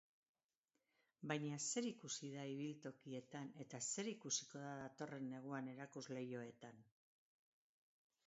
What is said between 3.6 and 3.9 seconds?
eta